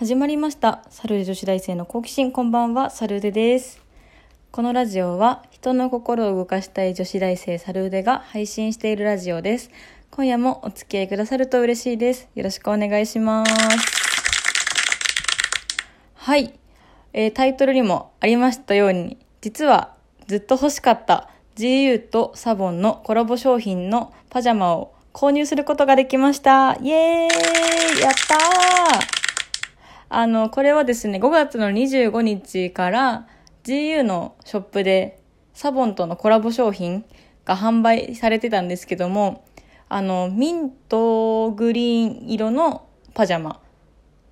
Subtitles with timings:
[0.00, 0.82] 始まりました。
[0.88, 3.82] サル女子大生の好奇心、こんばんは、サルデです。
[4.50, 9.70] このラジオは、人の心を動かしたい女子大生サルデが配信しているラジオです。
[10.10, 12.30] 今夜もお付き合いくださると嬉しいです。
[12.34, 13.52] よろしくお願いします。
[16.14, 16.54] はい。
[17.12, 19.92] えータイトルにもありましたように、実は
[20.28, 26.78] ずっと欲しかった GU とサボンのコラボ商品のパジャマを購入することができました。
[26.80, 29.09] イエーイやったー
[30.12, 33.28] あの、これはですね、5月の25日から
[33.62, 35.22] GU のショップで
[35.54, 37.04] サボンとのコラボ商品
[37.44, 39.44] が販売されてたんですけども、
[39.88, 43.60] あの、ミントグリーン色のパジャマ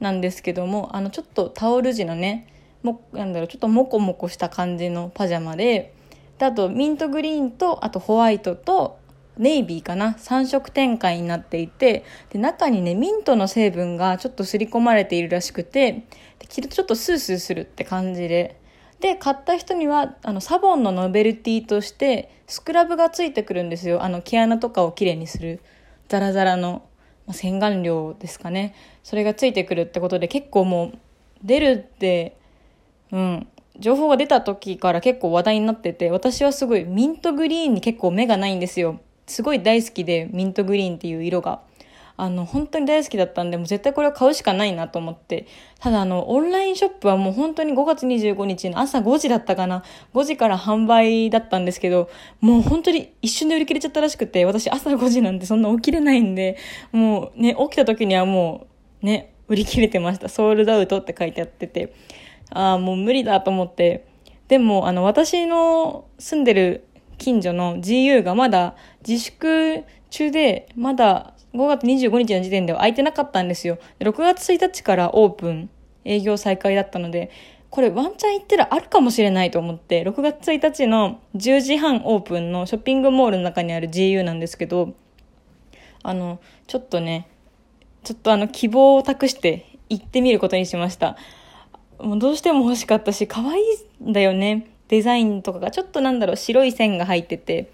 [0.00, 2.46] なんですけども、あの、ちょっとタオル地のね、
[2.82, 5.92] も、なんだろう、ちょっとモコモコした感じのパジャマで、
[6.38, 8.98] で、あとミントグリーンと、あとホワイトと、
[9.38, 16.04] ネイビーかな？3色展開になっていてで中にねミントの成分がちょっと刷り込まれているらしくて
[16.38, 18.60] で着るとちょっとスースーするって感じで。
[19.00, 24.02] で買った人にはあのサボンのノベルティとしてスクラブがついてくるんですよ。
[24.02, 25.60] あの毛穴とかをきれいにする。
[26.08, 26.82] ザラザラの、
[27.26, 28.74] ま、洗顔料ですかね。
[29.02, 30.98] それがついてくるってことで結構もう
[31.44, 32.36] 出るって
[33.12, 33.48] うん。
[33.78, 39.00] 情報が出た時から結構話題になってて私はすごいミントグリーンに結構目がないんですよ。
[39.26, 41.60] すごい大好きでミントグリーンっていう色が。
[42.18, 45.46] あの本当に大好きだったんでもう絶対これは買うしかないなと思って。
[45.80, 49.84] ただあのオンラインショップはもう本当に5月25日の朝5時だったかな。
[50.14, 52.08] 5時から販売だったんですけど
[52.40, 56.56] もう本当に一瞬で売り切れちゃったらしくて私朝5時なんてそんな起きれないんで
[56.90, 58.66] もうね起きた時にはも
[59.02, 60.30] うね売り切れてました。
[60.30, 61.92] ソールドアウトって書いてあってて。
[62.50, 64.06] ああもう無理だと思って。
[64.48, 66.85] でもあの私の住んでる
[67.18, 68.74] 近所の GU がまだ
[69.06, 73.78] 自粛中で、まだ5月25日の時点では空いてなかったんですよ。
[74.00, 75.70] 6月1日からオープン、
[76.04, 77.30] 営業再開だったので、
[77.70, 84.94] これワンチャン行ったらあるかもしれないと思って、6月1日の10時半オープンのショッピングモールの中にある GU なんですけど、
[86.02, 87.28] あの、ちょっとね、
[88.04, 91.16] ちょっとあの希望を託して行ってみることにしました。
[91.98, 94.68] もうどうしても欲しかったし、可愛いんだよね。
[94.88, 97.70] デザインとかがちょっとなんだろう白い線が入ってて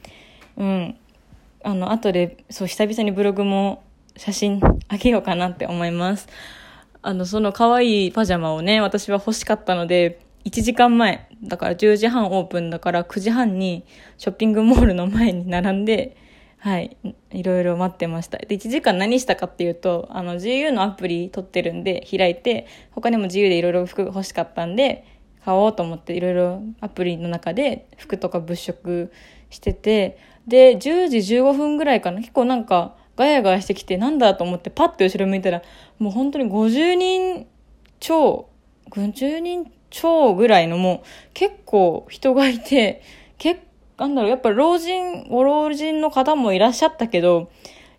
[0.56, 0.96] うん。
[1.64, 3.84] あの後でそう久々にブログも
[4.16, 6.28] 写真あげようかなって思います。
[7.02, 13.84] あのその可愛いパジャマをね私は欲しかったので1時間前だから10時半オープンだから9時半に
[14.18, 16.16] ショッピングモールの前に並んで
[16.58, 16.96] はい
[17.32, 18.38] いろいろ待ってました。
[18.38, 25.04] で1時間何したかっていうとあの GU のアプリ取ってるんで開いて他にも GU でいろいろ服欲しかったんで
[25.44, 29.12] 買おうと思っていろいろアプリの中で服とか物色
[29.50, 32.20] しててで10時15分ぐらいかな。
[32.20, 35.62] 結構なんかガヤガヤしてきてなんだと思ってパッて後ろ向いたら
[35.98, 37.46] もう本当に50人
[38.00, 38.48] 超
[38.90, 43.02] 50人超ぐらいのもう結構人がいて
[43.38, 43.60] 結
[43.98, 47.50] なんだろうやっぱ老人ご老人の方もいらっしゃったけど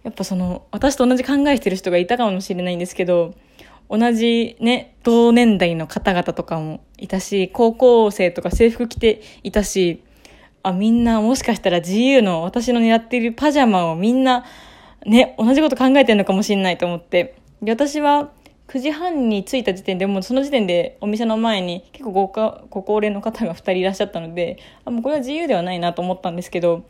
[0.03, 3.33] やっぱその私と同じ考えしてる人がいたかもしれないんですけど
[3.89, 10.03] 同じね、同年代の方々とかもいたし、高校生とか制服着ていたし、
[10.63, 14.45] あ、みんなもしかしたら自由の私の狙っているパジャマをみんな
[15.05, 17.35] ね、同じこと考えてるのかもしれないと思って。
[17.61, 18.31] で、私は
[18.67, 26.85] 9時半に着いた時点でもうその時点でお店の前に結構ごかご高齢の方が2人いらっしゃったので、あ、もうこれは自由ではないなと思ったんですけど、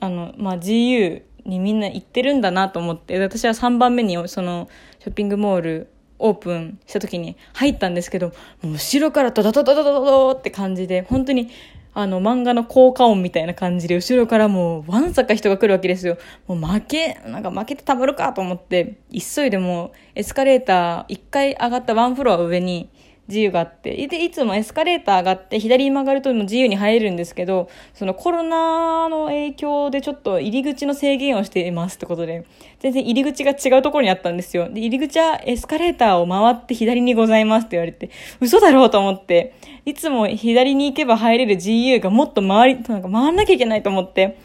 [0.00, 4.68] あの、まあ、GU にみんな行ってるんだなと思って、私は3番目にその
[5.00, 8.28] ショッピングモールオープンした時に入ったんですけど、
[8.62, 11.50] もう後ろからドドドドドドドって感じで、本当に
[11.94, 16.18] あの漫画の効果音みたいな感じで、後ろからもうわんさか人が来るわけですよ。
[16.46, 22.88] もう負け、なんか負けてたまるかと思って、急いでもうエスカレーター1回上がったワンフロア上に
[23.28, 32.46] 自由があって、で、いつもエスカレーター上がって左に曲がるとも自由に入れるんですけど、そのコロナの影響でちょっと入り口の制限をしていますってことで、
[32.80, 34.70] 全然入り口が違うところにあったんですよ。
[34.70, 38.10] で、入り口はエスカレーターを回って左にございますって言われて、
[38.40, 39.54] 嘘だろうと思って、
[39.84, 44.38] いつも左に行けば入れる GU がもっと回り、なんか回んなきゃいけないと思って、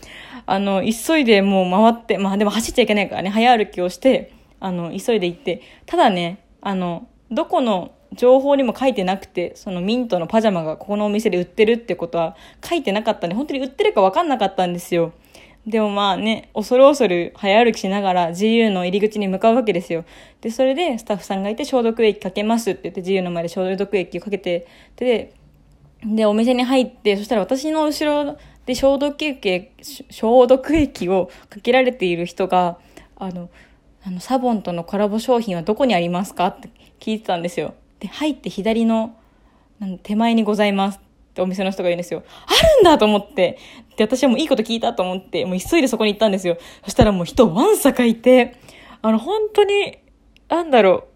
[0.45, 15.13] あの、急いでもう回って、まあでも走っちゃいけないからね、早歩きをして、あの、急いで行って、ただね、あの、どこの情報にも書いてなくて、そのミントのパジャマがここのお店で売ってるってことは書いてなかったんで、本当に売ってるか分かんなかったんですよ。
[15.65, 20.03] でもまあね、恐る恐る早歩きしながら GU の入り口に向かうわけですよ。
[20.41, 24.67] で、それでスタッフさんがいて消毒液かけますって言って GU の前で消毒液をかけて、
[24.97, 25.33] で、
[26.05, 29.69] で、お店に入って、そしたら私の後ろで消毒液、
[30.09, 32.77] 消毒液をかけられている人が、
[33.15, 33.49] あの、
[34.05, 36.69] あの、サボンとのコラボ商品はどこにありますかって
[36.99, 37.73] 聞いてたんですよ。
[38.03, 39.15] で、入って左の、
[40.03, 42.23] 手前にございますってお店の人が言うんですよ。
[42.45, 43.57] あるんだと思って。
[43.95, 46.57] で、私はもういいこと聞いたと思って、もう急いでそこに行ったんですよ。
[46.83, 48.57] そしたらもう人わんさかいて、
[49.01, 49.99] あの、本当に、
[50.49, 51.07] なんだろ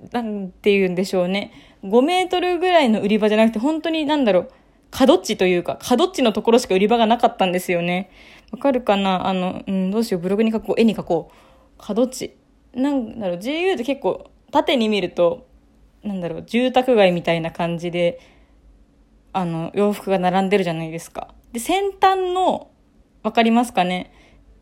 [0.00, 1.52] う、なんて言うんでしょうね。
[1.84, 4.50] 5メートルぐらいの売り場じゃなくて、本当になんだろう、
[4.90, 8.10] 角っちというか、角っちのところしか売り場がなかったんですよね。
[8.50, 9.26] わかるかな？
[9.28, 11.34] あの、うん、どうしよう、ブログに書こう、絵に書こう。
[11.78, 12.36] 角地。
[12.74, 15.46] なんだろう、GU って結構縦に見ると、
[16.02, 18.20] なんだろう、住宅街みたいな感じで、
[19.32, 21.34] あの、洋服が並んでるじゃないですか。
[21.52, 22.70] で、先端の、
[23.22, 24.12] わかりますかね？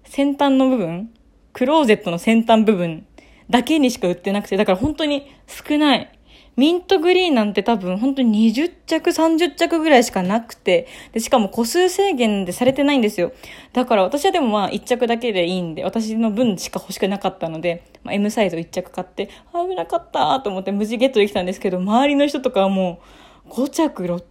[0.04, 1.10] 先端の部分？
[1.52, 3.06] クローゼットの先端部分
[3.48, 6.12] だけにしか売ってなくて、だから本当に少ない。
[6.60, 13.32] ミントグリーンなんて多分本当に20着、30着ぐらいしかなくて、で、しかも個数制限でされてないんですよ。
[13.72, 23.00] だから私はでもまあ1着だけでいいんで、私の分しか欲しくなかったので、まあ、M サイズを1着買って、危なかったと思って無事ゲットできたんですけど、周りの人とかはも
[23.46, 24.22] う、5着、6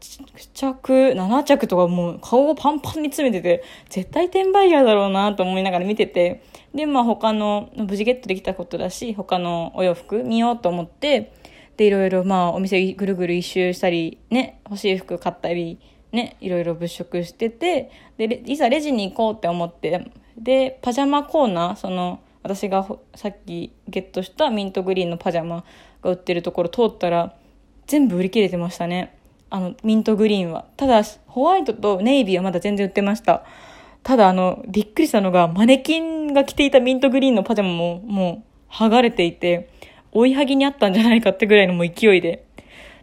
[0.53, 6.43] 着、7着とかもう顔をパンパンに詰めてて、絶対転売ヤーだろうなと思いながら見てて、
[6.75, 11.33] で、まあ他の、無事ゲットできたことだし、他のお洋服見ようと思って、
[11.79, 15.79] で、いろいろまあお店ぐるぐる一周したり、ね、欲しい服買ったり、
[16.11, 22.85] ね、いろいろ物色してて、で、いざレジに行こうって思って、で、パジャマコーナー、その、私が
[23.15, 25.63] さっきゲットしたミントグリーンのパジャマ
[26.03, 27.33] が売ってるところ通ったら、
[27.87, 29.15] 全部売り切れてましたね。
[29.49, 30.65] あの、ミントグリーンは。
[30.75, 33.45] ただ、ホワイトとネイビーはまだ全然売ってました。
[34.03, 39.69] ただ、あの、びっくりしたのが、マネキンが着ていたミントグリーンのパジャマも、もう、剥がれていて、
[40.11, 42.45] 追いはぎにあったんじゃないかってぐらいのもう勢いで、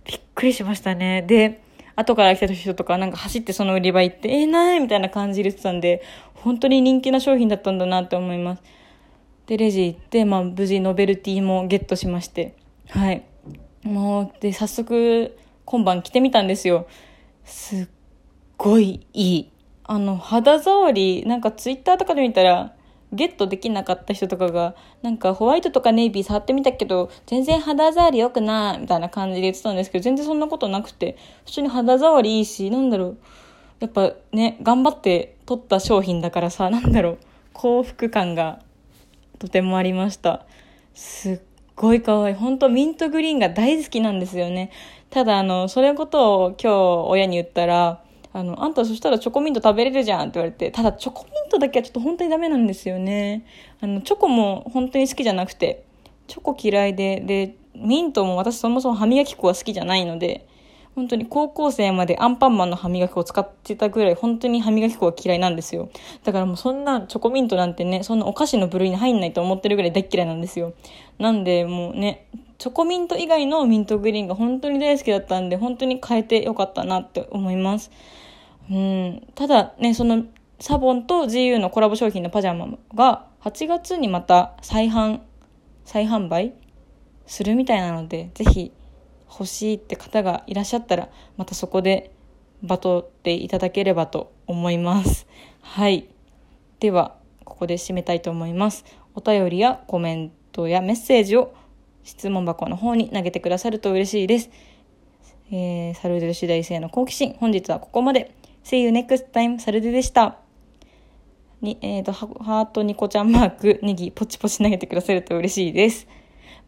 [0.04, 1.22] びっくりしましたね。
[1.22, 1.60] で、
[1.96, 6.02] 後から来た人とかなんか走ってその売り場行って、えー、ないみたいな感じで言ってたんで、
[6.34, 8.62] 本当に人気な商品だったんだなって思います。
[9.46, 12.54] で、レジ行って、まあ、無事ノベルティもゲットしまして、
[12.90, 13.22] はい。
[13.82, 16.86] もう、で、早速、今晩着てみたんですよ。
[17.44, 17.88] すっ
[18.56, 19.50] ごいいい。
[19.84, 22.75] あの、肌触り、なんかツイッターとかで見たら、
[23.16, 33.18] ゲットできなかった人とかが、なんかホワイトとかネイビー触ってみたけど、全然肌触り良くないみたいな感じで言ってたんですけど、全然そんなことなくて、普通に肌触りいいし、なんだろう。
[33.80, 37.18] やっぱね、頑張って取った商品だからさ、なんだろう。
[37.52, 38.60] 幸福感が
[39.38, 40.46] とてもありました。
[40.94, 41.40] すっ
[41.74, 42.34] ごい可愛い。
[42.34, 44.70] 本当ミントグリーンが大好きなんですよね。
[45.10, 46.74] ただ、あの、それことを今日
[47.08, 48.02] 親に言ったら、
[48.36, 53.46] あの、あんたそしたらチョコミント食べれるじゃんって言われて、ただチョコミントだけはちょっと本当にダメなんですよね。
[53.80, 55.84] あの、チョコも本当に好きじゃなくて、
[56.26, 60.46] チョコ嫌いで、で、ミントも私そもそも歯磨き粉は好きじゃないので、
[60.94, 65.88] 本当に高校生までアンパンマンの歯磨き粉を使ってたぐらい本当に歯磨き粉は嫌いなんですよ。
[66.24, 70.74] だからもうそんなチョコミントなんてね、そんなお菓子の部類に入んないと思ってるぐらい大っ嫌いなんですよ。
[71.18, 72.28] なんでもうね、
[72.58, 77.90] チョコミント以外のミントグリーンが本当に大好きだったんで、本当に変えてよかったなって思います。
[78.70, 80.24] うん、ただね、その
[80.58, 85.20] サボンと GU のコラボ商品のパジャマが8月にまた再販、
[85.84, 86.54] 再販売
[87.26, 88.72] するみたいなので、ぜひ
[89.30, 92.10] 欲しいって方がいらっしゃったら、またそこで
[92.62, 95.26] バトっていただければと思います。
[95.60, 96.06] はい。
[96.80, 98.84] では、ここで締めたいと思います。
[99.14, 101.54] お便りやコメントやメッセージを
[102.02, 104.50] 質問箱の方に投げてくださると嬉しいです。
[105.50, 108.34] えー、サルデル次第生の好奇心、本日はここまで。
[108.66, 109.60] See you next time.
[109.60, 110.38] サルデでした。
[111.60, 116.08] に、えっ、ー、と、ハートニコちゃんマーク、ネギ、ポチポチ投げてくださると嬉しいです。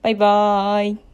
[0.00, 1.07] バイバーイ。